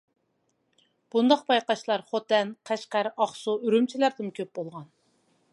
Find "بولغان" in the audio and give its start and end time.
4.61-4.93